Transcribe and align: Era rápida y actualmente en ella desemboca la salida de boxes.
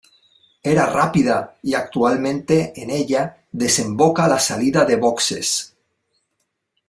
Era 0.63 0.87
rápida 0.87 1.57
y 1.61 1.75
actualmente 1.75 2.73
en 2.81 2.89
ella 2.89 3.37
desemboca 3.51 4.27
la 4.27 4.39
salida 4.39 4.83
de 4.83 4.95
boxes. 4.95 5.75